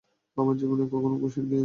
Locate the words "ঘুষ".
1.21-1.33